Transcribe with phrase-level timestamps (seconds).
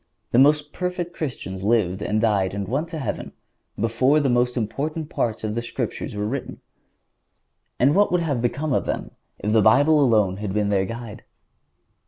[0.31, 3.33] The most perfect Christians lived and died and went to heaven
[3.79, 6.59] before the most important parts of the Scriptures were written.
[7.77, 11.23] And what would have become of them if the Bible alone had been their guide?